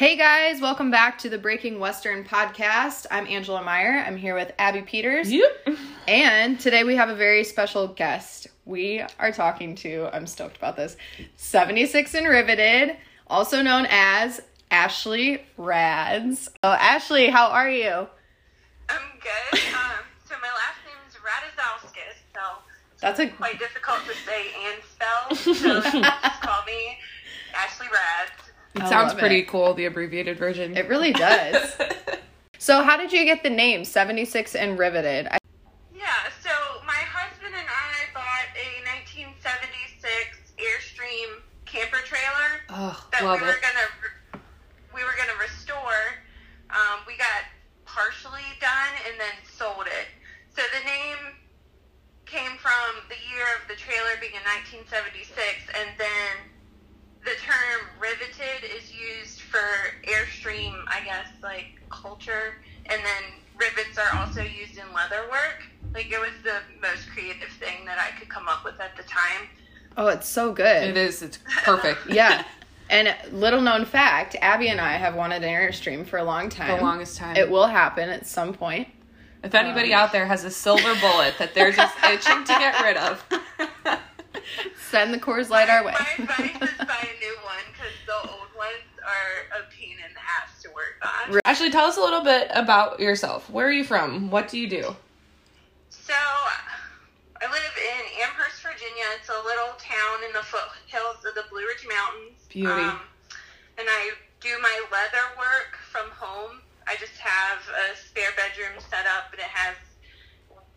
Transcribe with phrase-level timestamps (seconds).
[0.00, 3.04] Hey guys, welcome back to the Breaking Western podcast.
[3.10, 4.02] I'm Angela Meyer.
[4.06, 5.30] I'm here with Abby Peters.
[5.30, 5.76] Yep.
[6.08, 8.46] And today we have a very special guest.
[8.64, 10.96] We are talking to, I'm stoked about this,
[11.36, 14.40] 76 and Riveted, also known as
[14.70, 16.48] Ashley Rads.
[16.62, 18.08] Oh, Ashley, how are you?
[18.88, 19.60] I'm good.
[19.74, 22.40] Um, so my last name is Radizowskis, so
[23.02, 25.54] That's a quite difficult to say and spell.
[25.56, 26.96] So just call me
[27.54, 28.39] Ashley Rads.
[28.74, 29.48] It I sounds pretty it.
[29.48, 30.76] cool, the abbreviated version.
[30.76, 31.76] it really does.
[32.58, 35.26] so how did you get the name 76 and Riveted?
[35.30, 35.38] I,
[35.94, 36.06] Yeah.
[36.42, 36.50] So
[36.86, 38.68] my husband and I bought a
[39.10, 43.62] 1976 Airstream camper trailer oh, that love we were it.
[43.62, 44.42] gonna
[44.94, 46.18] we were gonna restore.
[46.70, 47.46] Um, we got
[47.86, 50.06] partially done and then sold it.
[50.54, 51.34] So the name
[52.26, 54.44] came from the year of the trailer being in
[54.86, 55.34] 1976,
[55.74, 56.30] and then
[57.26, 59.58] the term riveted is used for
[60.06, 62.54] airstream, I guess, like culture,
[62.86, 63.22] and then
[63.56, 65.64] rivets are also used in leather work.
[65.94, 69.02] Like it was the most creative thing that I could come up with at the
[69.02, 69.48] time.
[69.96, 70.88] oh, it's so good.
[70.88, 71.22] It is.
[71.22, 72.00] It's perfect.
[72.10, 72.44] Yeah.
[72.88, 76.76] And little known fact, Abby and I have wanted an Airstream for a long time.
[76.76, 77.36] The longest time.
[77.36, 78.88] It will happen at some point.
[79.44, 82.96] If anybody out there has a silver bullet that they're just itching to get rid
[82.96, 83.24] of,
[84.90, 85.94] Send the Coors Light our way.
[85.98, 89.79] My advice is buy a new one because the old ones are a pain in
[89.79, 89.79] the
[91.30, 91.42] work.
[91.44, 93.48] Ashley, tell us a little bit about yourself.
[93.50, 94.30] Where are you from?
[94.30, 94.94] What do you do?
[95.90, 99.04] So, I live in Amherst, Virginia.
[99.18, 102.40] It's a little town in the foothills of the Blue Ridge Mountains.
[102.42, 102.90] Um, Beauty.
[103.78, 106.60] and I do my leather work from home.
[106.86, 109.76] I just have a spare bedroom set up, and it has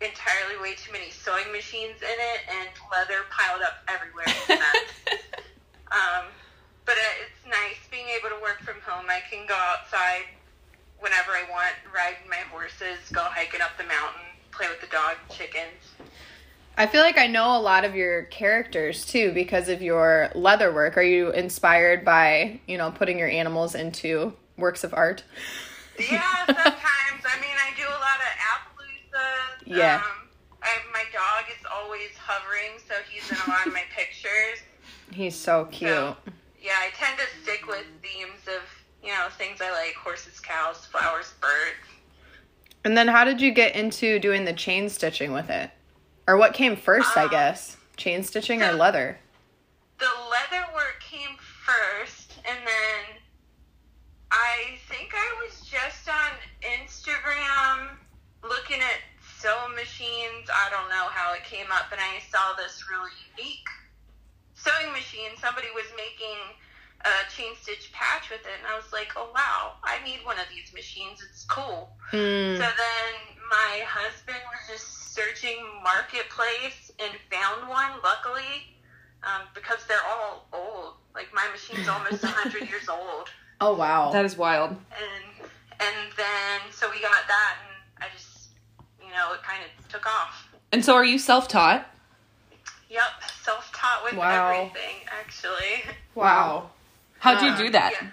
[0.00, 4.26] entirely way too many sewing machines in it and leather piled up everywhere.
[4.28, 5.20] It's a mess.
[5.92, 6.24] um,
[6.86, 9.06] but it's nice being able to work from home.
[9.08, 10.24] I can go outside
[10.98, 15.16] whenever I want, ride my horses, go hiking up the mountain, play with the dog,
[15.30, 15.94] chickens.
[16.76, 20.72] I feel like I know a lot of your characters too because of your leather
[20.72, 20.96] work.
[20.96, 25.22] Are you inspired by, you know, putting your animals into works of art?
[25.98, 26.74] Yeah, sometimes.
[27.24, 29.76] I mean, I do a lot of Appaloosa.
[29.78, 29.96] Yeah.
[29.96, 30.28] Um,
[30.62, 34.58] I, my dog is always hovering, so he's in a lot of my pictures.
[35.12, 35.90] He's so cute.
[35.90, 36.16] So,
[36.64, 38.62] yeah, I tend to stick with themes of,
[39.02, 41.76] you know, things I like horses, cows, flowers, birds.
[42.84, 45.70] And then how did you get into doing the chain stitching with it?
[46.26, 47.76] Or what came first, I Um, guess?
[47.98, 49.18] Chain stitching or leather?
[49.98, 53.20] The leather work came first, and then
[54.30, 56.30] I think I was just on
[56.62, 57.90] Instagram
[58.42, 59.00] looking at
[59.38, 60.48] sewing machines.
[60.50, 63.68] I don't know how it came up, and I saw this really unique
[64.64, 65.36] sewing machine.
[65.40, 66.40] Somebody was making
[67.04, 70.38] a chain stitch patch with it, and I was like, oh wow, I need one
[70.38, 71.20] of these machines.
[71.20, 71.90] It's cool.
[72.12, 72.56] Mm.
[72.56, 73.10] So then
[73.50, 77.92] my husband was just searching marketplace and found one.
[78.02, 78.72] Luckily,
[79.22, 80.94] um, because they're all old.
[81.14, 83.28] Like my machine's almost hundred years old,
[83.60, 84.10] Oh wow.
[84.12, 84.70] That is wild.
[84.70, 85.48] and
[85.80, 88.48] and then so we got that, and I just
[89.00, 90.48] you know it kind of took off.
[90.72, 91.86] And so, are you self-taught?
[92.94, 93.02] Yep,
[93.42, 94.52] self taught with Wow.
[94.52, 95.82] everything actually.
[96.14, 96.70] wow.
[97.18, 97.92] How'd you do that?
[97.92, 98.08] Yeah.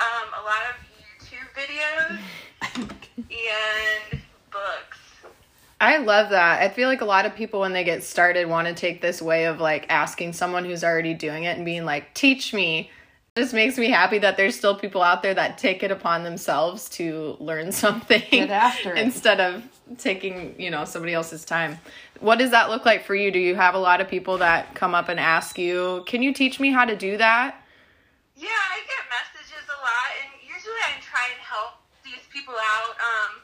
[0.00, 0.76] Um, a lot of
[1.20, 2.90] YouTube videos
[3.30, 4.20] and
[4.50, 4.98] books.
[5.80, 6.62] I love that.
[6.62, 9.20] I feel like a lot of people when they get started want to take this
[9.22, 12.90] way of like asking someone who's already doing it and being like, "Teach me."
[13.36, 16.24] It just makes me happy that there's still people out there that take it upon
[16.24, 18.98] themselves to learn something Get after it.
[18.98, 19.62] instead of
[19.98, 21.78] taking, you know, somebody else's time.
[22.20, 23.30] What does that look like for you?
[23.30, 26.32] Do you have a lot of people that come up and ask you, "Can you
[26.32, 27.62] teach me how to do that?"
[28.34, 32.96] Yeah, I get messages a lot, and usually I try and help these people out.
[33.00, 33.42] Um,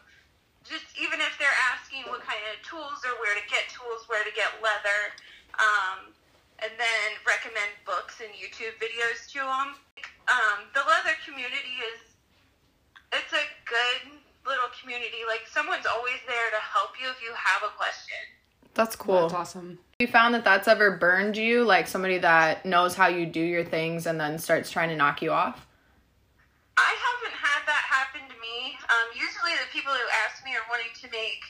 [0.65, 4.25] just even if they're asking what kind of tools or where to get tools, where
[4.25, 5.13] to get leather,
[5.59, 6.13] um,
[6.61, 9.77] and then recommend books and YouTube videos to them.
[10.29, 12.01] Um, the leather community is
[13.13, 14.17] it's a good
[14.47, 15.29] little community.
[15.29, 18.32] Like someone's always there to help you if you have a question.
[18.75, 19.23] That's cool.
[19.23, 19.79] That's awesome.
[19.99, 23.65] you found that that's ever burned you like somebody that knows how you do your
[23.65, 25.67] things and then starts trying to knock you off
[26.77, 28.77] I haven't had that happen to me.
[28.89, 31.45] Um, usually, the people who ask me are wanting to make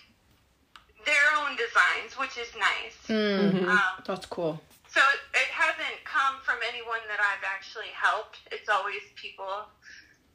[1.07, 2.99] their own designs, which is nice.
[3.07, 4.61] mm, Um, that's cool
[4.93, 8.45] so it, it hasn't come from anyone that I've actually helped.
[8.53, 9.65] It's always people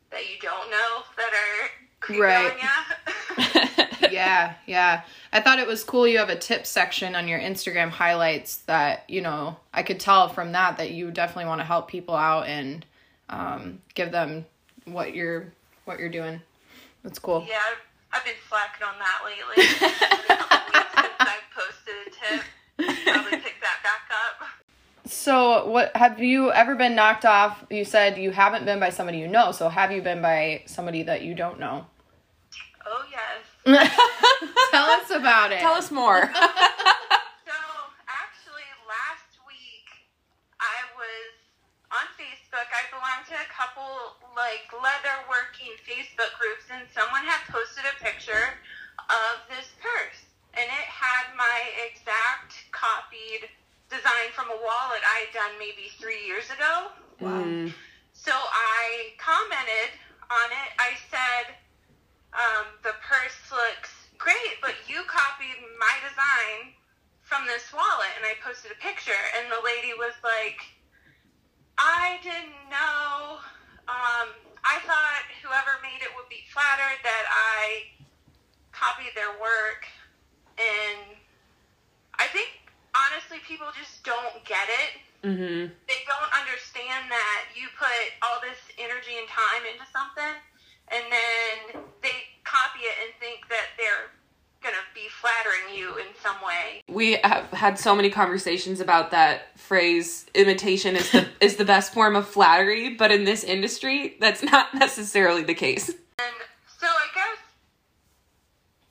[0.09, 1.69] that you don't know that are
[1.99, 2.57] creeping Right.
[4.11, 5.01] yeah yeah
[5.31, 9.03] i thought it was cool you have a tip section on your instagram highlights that
[9.07, 12.47] you know i could tell from that that you definitely want to help people out
[12.47, 12.85] and
[13.29, 14.45] um, give them
[14.85, 15.51] what you're
[15.85, 16.41] what you're doing.
[17.03, 17.45] That's cool.
[17.47, 19.63] Yeah, I've, I've been slacking on that lately.
[19.69, 23.03] It's been a couple weeks since I've posted a tip.
[23.13, 24.47] Probably pick that back up.
[25.05, 27.63] So, what have you ever been knocked off?
[27.69, 29.51] You said you haven't been by somebody you know.
[29.51, 31.85] So, have you been by somebody that you don't know?
[33.67, 33.91] Yes.
[34.71, 35.59] Tell us about it.
[35.59, 36.31] Tell us more.
[37.47, 37.55] So
[38.07, 39.87] actually, last week
[40.59, 41.31] I was
[41.91, 42.67] on Facebook.
[42.71, 47.95] I belong to a couple like leather working Facebook groups, and someone had posted a
[48.03, 48.55] picture
[49.09, 50.19] of this purse,
[50.55, 53.47] and it had my exact copied
[53.89, 56.91] design from a wallet I had done maybe three years ago.
[57.23, 57.71] Mm.
[58.13, 59.95] So I commented
[60.29, 60.69] on it.
[60.79, 61.55] I said,
[62.35, 65.01] um, the purse looks great, but you
[65.47, 66.73] copied my design
[67.21, 68.11] from this wallet.
[68.17, 70.59] And I posted a picture, and the lady was like,
[71.77, 73.39] I didn't know.
[73.87, 74.27] Um,
[74.65, 77.87] I thought whoever made it would be flattered that I
[78.71, 79.87] copied their work.
[80.57, 81.15] And
[82.19, 82.49] I think,
[82.97, 85.73] honestly, people just don't get it Mm-hmm.
[85.89, 90.37] they don't understand that you put all this energy and time into something
[90.93, 92.15] and then they
[92.45, 94.13] copy it and think that they're
[94.97, 96.81] be flattering you in some way.
[96.89, 101.93] We have had so many conversations about that phrase imitation is the is the best
[101.93, 105.89] form of flattery, but in this industry that's not necessarily the case.
[105.89, 107.37] and so i guess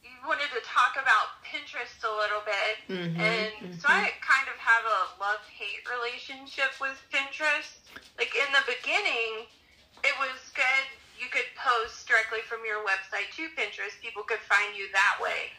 [0.05, 2.75] you wanted to talk about pinterest a little bit.
[2.87, 7.83] Mhm, and so i kind of have a love-hate relationship with pinterest.
[8.19, 9.51] Like in the beginning
[10.05, 10.85] it was good.
[11.19, 13.99] You could post directly from your website to pinterest.
[14.05, 15.51] People could find you that way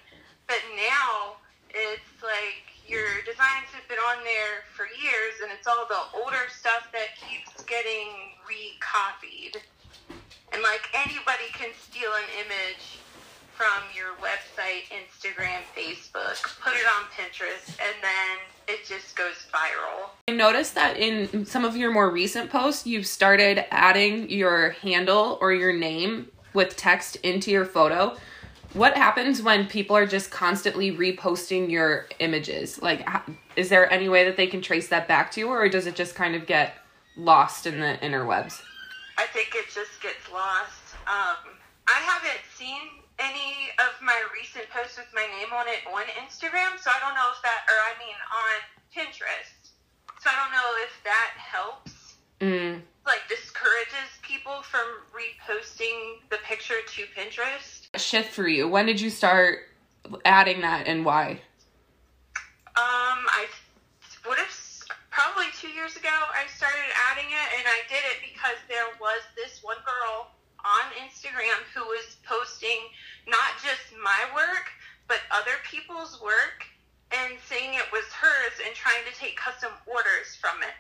[0.47, 1.37] but now
[1.69, 6.47] it's like your designs have been on there for years and it's all the older
[6.49, 9.61] stuff that keeps getting recopied
[10.53, 12.99] and like anybody can steal an image
[13.53, 20.09] from your website instagram facebook put it on pinterest and then it just goes viral
[20.29, 25.37] I noticed that in some of your more recent posts, you've started adding your handle
[25.39, 28.17] or your name with text into your photo.
[28.77, 32.79] What happens when people are just constantly reposting your images?
[32.79, 33.07] Like,
[33.55, 35.95] is there any way that they can trace that back to you, or does it
[35.95, 36.75] just kind of get
[37.15, 38.61] lost in the interwebs?
[39.17, 40.93] I think it just gets lost.
[41.09, 41.57] Um,
[41.87, 46.77] I haven't seen any of my recent posts with my name on it on Instagram,
[46.77, 48.57] so I don't know if that, or I mean on
[48.93, 49.73] Pinterest.
[50.21, 51.93] So I don't know if that helps,
[52.41, 52.83] Mm.
[53.07, 57.76] like discourages people from reposting the picture to Pinterest.
[57.97, 58.67] Shift for you.
[58.67, 59.59] When did you start
[60.25, 61.41] adding that, and why?
[62.77, 63.45] Um, I
[64.27, 64.53] would have
[65.09, 66.13] probably two years ago.
[66.13, 70.29] I started adding it, and I did it because there was this one girl
[70.61, 72.77] on Instagram who was posting
[73.27, 74.69] not just my work,
[75.07, 76.67] but other people's work,
[77.11, 80.75] and saying it was hers, and trying to take custom orders from it.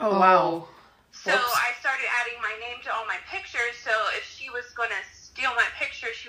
[0.00, 0.68] Oh wow.
[1.12, 1.56] So Whoops.
[1.56, 3.80] I started adding my name to all my pictures.
[3.80, 6.28] So if she was going to steal my picture, she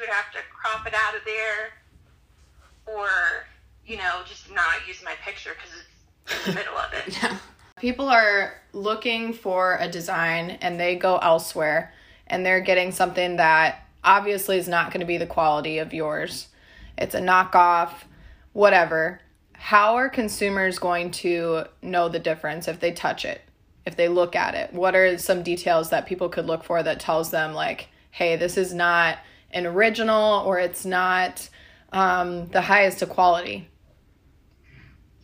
[0.83, 1.73] would have to crop it out of there,
[2.85, 3.09] or
[3.85, 5.83] you know, just not use my picture because
[6.25, 7.17] it's in the middle of it.
[7.23, 7.37] Yeah.
[7.79, 11.93] People are looking for a design and they go elsewhere
[12.25, 16.47] and they're getting something that obviously is not going to be the quality of yours.
[16.97, 17.91] It's a knockoff,
[18.53, 19.21] whatever.
[19.53, 23.41] How are consumers going to know the difference if they touch it?
[23.85, 24.73] If they look at it?
[24.73, 28.57] What are some details that people could look for that tells them like, "Hey, this
[28.57, 29.19] is not
[29.51, 31.49] an original or it's not
[31.91, 33.69] um, the highest of quality."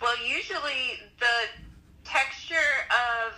[0.01, 1.63] Well, usually the
[2.03, 2.55] texture
[2.89, 3.33] of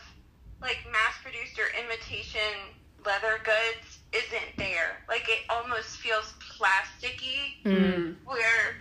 [0.61, 2.73] like mass-produced or imitation
[3.05, 5.03] leather goods isn't there.
[5.07, 7.61] Like it almost feels plasticky.
[7.65, 8.15] Mm.
[8.25, 8.77] where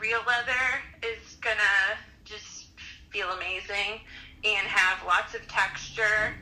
[0.00, 2.66] real leather is gonna just
[3.10, 4.00] feel amazing
[4.44, 6.34] and have lots of texture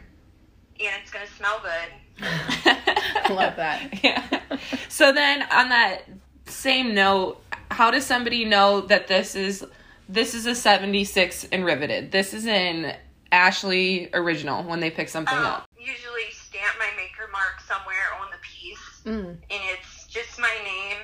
[0.80, 2.76] and it's gonna smell good.
[3.24, 3.82] I love that.
[4.04, 4.40] yeah.
[4.88, 6.02] So then on that
[6.46, 9.64] same note, how does somebody know that this is
[10.08, 12.12] this is a 76 and riveted?
[12.12, 12.94] This is an
[13.30, 15.68] Ashley original when they pick something Um, up.
[15.78, 19.30] usually stamp my maker mark somewhere on the piece Mm.
[19.30, 20.98] and it's just my name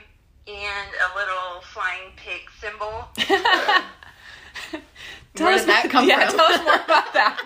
[0.47, 3.09] and a little flying pig symbol.
[5.39, 6.37] Where did that come yeah, from?
[6.39, 7.39] tell us more about that.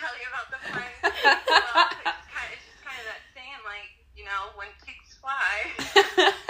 [0.00, 1.12] Tell you about the flying pig.
[1.12, 5.18] Well, it's, kind of, it's just kind of that saying like, you know, when pigs
[5.20, 6.32] fly.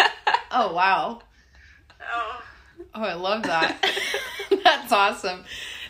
[0.54, 1.22] Oh wow.
[1.98, 2.04] So
[2.94, 3.78] Oh, I love that.
[4.64, 5.44] That's awesome.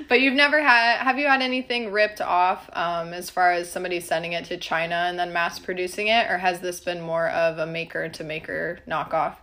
[0.09, 3.99] But you've never had, have you had anything ripped off um, as far as somebody
[3.99, 6.31] sending it to China and then mass producing it?
[6.31, 9.35] Or has this been more of a maker to maker knockoff?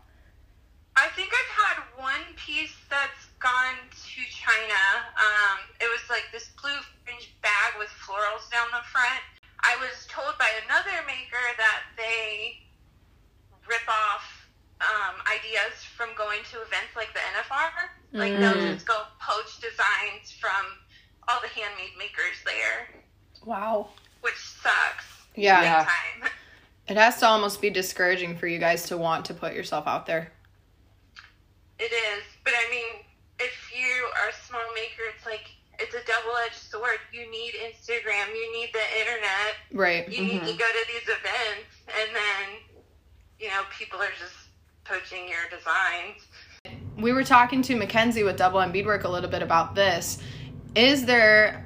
[0.96, 4.84] I think I've had one piece that's gone to China.
[5.18, 9.22] Um, it was like this blue fringe bag with florals down the front.
[9.70, 12.58] I was told by another maker that they
[13.68, 14.26] rip off
[14.82, 17.70] um, ideas from going to events like the NFR.
[18.14, 18.74] Like they'll Mm.
[18.74, 20.66] just go poach designs from
[21.28, 22.90] all the handmade makers there,
[23.46, 23.90] Wow.
[24.22, 25.06] which sucks.
[25.36, 25.62] Yeah.
[25.62, 25.84] Yeah.
[25.86, 26.32] Time.
[26.88, 30.08] It has to almost be discouraging for you guys to want to put yourself out
[30.08, 30.32] there.
[31.78, 33.06] It is, but I mean,
[33.40, 35.46] if you are a small maker, it's like
[35.78, 37.00] it's a double-edged sword.
[37.14, 37.54] You need
[38.20, 40.10] Instagram, you need the internet, Right.
[40.10, 42.60] you need to go to these events, and then
[43.40, 44.34] you know people are just
[44.84, 46.26] poaching your designs.
[46.98, 50.20] we were talking to Mackenzie with Double M Beadwork a little bit about this.
[50.76, 51.66] Is there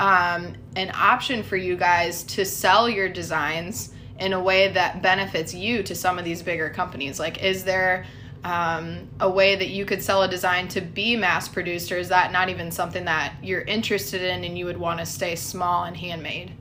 [0.00, 5.54] um, an option for you guys to sell your designs in a way that benefits
[5.54, 7.20] you to some of these bigger companies?
[7.20, 8.04] Like, is there
[8.44, 12.08] um, a way that you could sell a design to be mass produced, or is
[12.08, 15.84] that not even something that you're interested in and you would want to stay small
[15.84, 16.52] and handmade?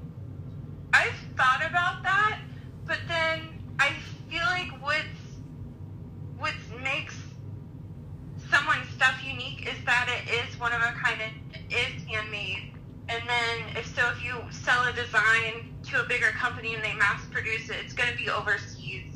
[0.94, 2.40] I've thought about that,
[2.86, 3.42] but then
[3.80, 3.94] I
[4.30, 5.06] feel like what's
[6.38, 7.16] what makes
[8.50, 12.74] someone's stuff unique is that it is one of a kind and is handmade.
[13.10, 16.94] And then if so, if you sell a design to a bigger company and they
[16.94, 19.08] mass produce it, it's going to be overseas.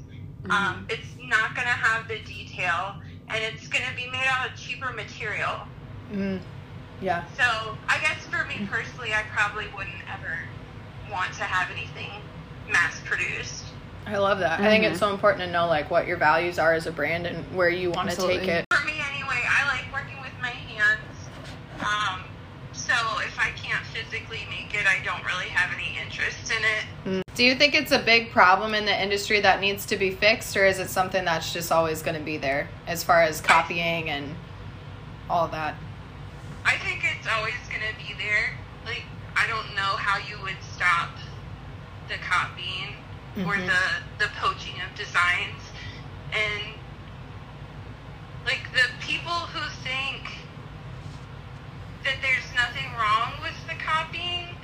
[0.50, 4.50] Um, it's not going to have the detail, and it's going to be made out
[4.50, 5.68] of cheaper material.
[6.12, 6.40] Mm,
[7.02, 7.26] yeah.
[7.36, 10.40] So I guess for me personally, I probably wouldn't ever
[11.12, 12.10] want to have anything
[12.72, 13.66] mass produced.
[14.08, 14.60] I love that.
[14.60, 17.26] I think it's so important to know like what your values are as a brand
[17.26, 18.66] and where you want to take it.
[18.72, 21.02] For me anyway, I like working with my hands.
[21.80, 22.24] Um,
[22.72, 22.94] so
[23.26, 27.24] if I can't physically make it, I don't really have any interest in it.
[27.36, 30.56] Do you think it's a big problem in the industry that needs to be fixed,
[30.58, 34.10] or is it something that's just always going to be there as far as copying
[34.10, 34.36] and
[35.30, 35.76] all that?
[36.66, 38.58] I think it's always going to be there.
[38.86, 39.04] Like,
[39.36, 41.12] I don't know how you would stop
[42.10, 42.96] the copying
[43.46, 43.68] or Mhm.
[43.68, 45.62] the, the poaching of designs.
[46.34, 46.74] And,
[48.46, 50.24] like, the people who think
[52.04, 54.56] that there's nothing wrong with the copying,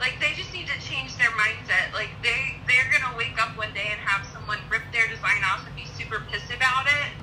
[0.00, 1.92] like, they just need to change their mindset.
[1.92, 5.44] Like, they, they're going to wake up one day and have someone rip their design
[5.44, 6.50] off and be super pissed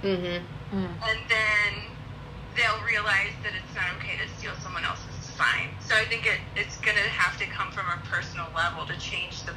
[0.03, 0.41] about it
[0.72, 0.86] Mm-hmm.
[1.03, 1.84] and then
[2.55, 5.67] they'll realize that it's not okay to steal someone else's design.
[5.81, 8.98] So I think it, it's going to have to come from a personal level to
[8.98, 9.53] change the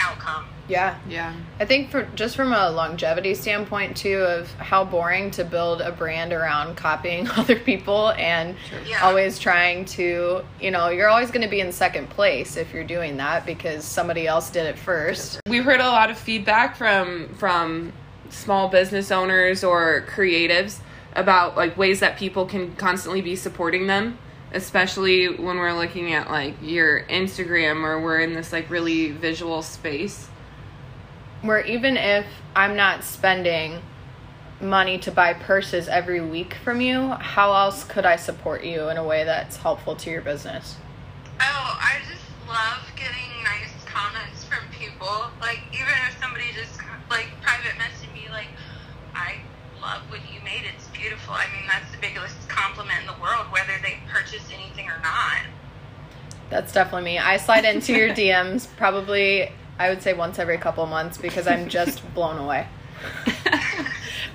[0.00, 0.46] outcome.
[0.68, 1.32] Yeah, Yeah.
[1.60, 5.90] I think for just from a longevity standpoint too, of how boring to build a
[5.92, 8.56] brand around copying other people and
[8.86, 9.02] Yeah.
[9.06, 12.84] always trying to, you know, you're always going to be in second place if you're
[12.84, 15.40] doing that because somebody else did it first.
[15.46, 17.92] We've heard a lot of feedback from from
[18.32, 20.80] small business owners or creatives
[21.14, 24.18] about like ways that people can constantly be supporting them,
[24.52, 29.62] especially when we're looking at like your Instagram or we're in this like really visual
[29.62, 30.28] space.
[31.42, 32.24] where even if
[32.54, 33.80] I'm not spending
[34.60, 38.96] money to buy purses every week from you, how else could I support you in
[38.96, 40.76] a way that's helpful to your business?
[41.40, 45.26] Oh, I just love getting nice comments from people.
[45.40, 46.78] Like, even if somebody just,
[47.10, 48.01] like, private message me,
[48.32, 48.48] like,
[49.14, 49.36] I
[49.80, 50.62] love what you made.
[50.74, 51.34] It's beautiful.
[51.34, 55.42] I mean, that's the biggest compliment in the world, whether they purchase anything or not.
[56.50, 57.18] That's definitely me.
[57.18, 61.68] I slide into your DMs probably, I would say once every couple months because I'm
[61.68, 62.66] just blown away.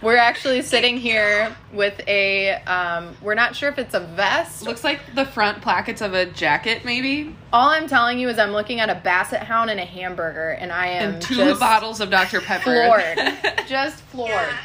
[0.01, 4.63] We're actually sitting here with a, um, we're not sure if it's a vest.
[4.63, 8.51] Looks like the front plackets of a jacket, maybe, All I'm telling you is I'm
[8.51, 11.99] looking at a basset hound and a hamburger, and I am and two just bottles
[11.99, 12.63] of Dr Pepper.
[12.63, 13.17] floored.
[13.67, 14.29] just floored.
[14.31, 14.57] Yeah.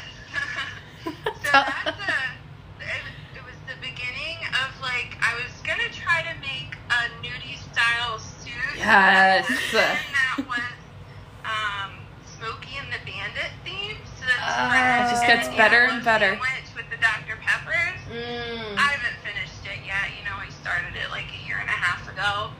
[1.05, 1.11] so
[1.51, 2.13] that's a,
[2.79, 3.01] it,
[3.35, 8.19] it was the beginning of like I was gonna try to make a nudie style
[8.19, 8.77] suit.
[8.77, 9.49] Yes.
[9.49, 10.59] And then that was
[11.43, 11.91] um,
[12.37, 13.51] Smokey and the Bandit
[14.45, 14.53] theme.
[14.53, 15.07] So that's fresh.
[15.07, 16.25] It just gets then better yellow and better.
[16.35, 17.99] Sandwich with the Dr Peppers.
[18.11, 18.77] Mm.
[18.77, 20.09] I haven't finished it yet.
[20.17, 22.51] You know, I started it like a year and a half ago.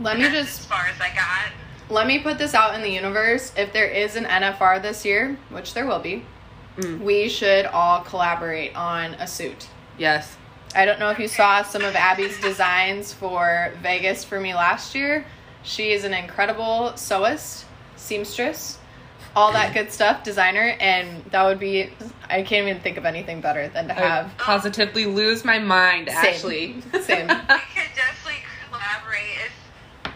[0.00, 1.52] Let me just as far as I got.
[1.90, 3.52] let me put this out in the universe.
[3.56, 6.24] If there is an NFR this year, which there will be,
[6.78, 7.00] Mm.
[7.00, 9.66] we should all collaborate on a suit.
[9.98, 10.36] Yes.
[10.76, 14.94] I don't know if you saw some of Abby's designs for Vegas for me last
[14.94, 15.26] year.
[15.64, 17.64] She is an incredible sewist,
[17.96, 18.78] seamstress.
[19.36, 21.90] All that good stuff, designer, and that would be.
[22.30, 24.36] I can't even think of anything better than to I have.
[24.38, 26.16] positively lose my mind, Same.
[26.16, 26.64] Ashley.
[27.02, 27.28] Same.
[27.28, 29.48] we could definitely collaborate.
[29.48, 30.12] If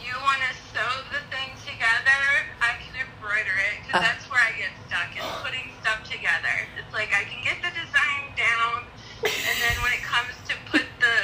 [0.00, 2.22] you want to sew the thing together,
[2.60, 4.06] I can embroider it because Uh.
[4.08, 6.54] that's where I get stuck is putting stuff together.
[6.78, 8.84] It's like I can get the design down,
[9.26, 11.16] and then when it comes to put the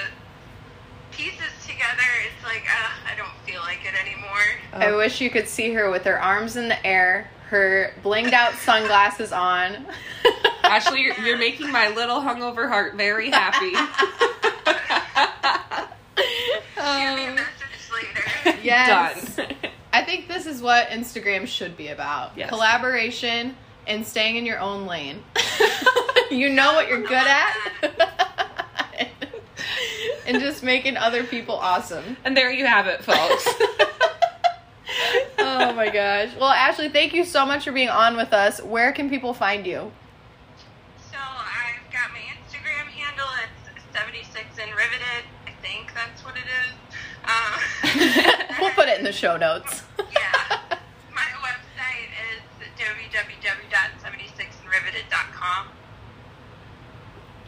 [1.13, 4.45] pieces together, it's like uh, I don't feel like it anymore.
[4.75, 8.55] I wish you could see her with her arms in the air, her blinged out
[8.65, 9.87] sunglasses on.
[10.63, 13.75] Ashley, you're, you're making my little hungover heart very happy.
[13.75, 13.89] Shoot
[16.79, 17.37] Um,
[18.63, 19.37] yes.
[19.37, 19.49] Done.
[19.93, 22.33] I think this is what Instagram should be about.
[22.37, 22.49] Yes.
[22.51, 23.57] Collaboration
[23.89, 25.25] and staying in your own lane.
[26.31, 27.55] you know what you're good at.
[30.27, 32.17] and just making other people awesome.
[32.25, 33.49] And there you have it, folks.
[35.61, 36.29] Oh my gosh.
[36.39, 38.63] Well, Ashley, thank you so much for being on with us.
[38.63, 39.91] Where can people find you?
[41.11, 43.27] So I've got my Instagram handle.
[43.43, 43.51] It's
[43.93, 45.25] 76 and riveted.
[45.49, 46.71] I think that's what it is.
[47.25, 47.61] Um,
[48.61, 49.83] we'll put it in the show notes.
[49.99, 50.79] yeah.
[51.13, 52.41] My website is
[52.79, 55.67] www.76andriveted.com.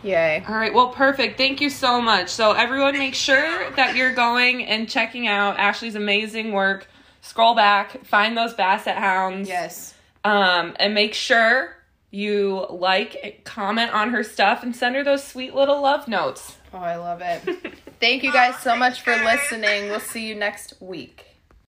[0.02, 0.42] Yay.
[0.48, 1.36] All right, well, perfect.
[1.36, 2.30] Thank you so much.
[2.30, 6.88] So, everyone, make sure that you're going and checking out Ashley's amazing work.
[7.30, 9.48] Scroll back, find those Basset Hounds.
[9.48, 9.94] Yes.
[10.24, 11.76] Um, and make sure
[12.10, 16.56] you like, comment on her stuff, and send her those sweet little love notes.
[16.74, 17.40] Oh, I love it.
[18.00, 19.90] Thank you guys so much for listening.
[19.90, 21.24] We'll see you next week.